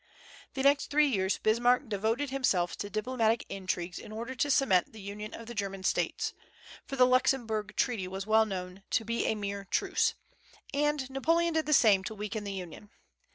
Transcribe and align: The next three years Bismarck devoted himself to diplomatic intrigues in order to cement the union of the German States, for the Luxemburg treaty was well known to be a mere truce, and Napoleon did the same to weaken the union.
The 0.55 0.63
next 0.63 0.87
three 0.87 1.05
years 1.05 1.37
Bismarck 1.37 1.87
devoted 1.87 2.31
himself 2.31 2.75
to 2.79 2.89
diplomatic 2.89 3.45
intrigues 3.49 3.99
in 3.99 4.11
order 4.11 4.33
to 4.33 4.49
cement 4.49 4.93
the 4.93 4.99
union 4.99 5.31
of 5.35 5.45
the 5.45 5.53
German 5.53 5.83
States, 5.83 6.33
for 6.87 6.95
the 6.95 7.05
Luxemburg 7.05 7.75
treaty 7.77 8.07
was 8.07 8.25
well 8.25 8.47
known 8.47 8.81
to 8.89 9.05
be 9.05 9.27
a 9.27 9.35
mere 9.35 9.65
truce, 9.69 10.15
and 10.73 11.07
Napoleon 11.11 11.53
did 11.53 11.67
the 11.67 11.71
same 11.71 12.03
to 12.05 12.15
weaken 12.15 12.45
the 12.45 12.51
union. 12.53 12.89